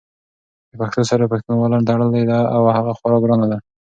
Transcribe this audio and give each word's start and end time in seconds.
د 0.69 0.71
پښتو 0.81 1.01
سره 1.11 1.31
پښتنواله 1.31 1.77
تړلې 1.89 2.23
ده 2.29 2.39
او 2.55 2.61
هغه 2.77 2.91
خورا 2.97 3.17
ګرانه 3.23 3.47
ده! 3.51 3.57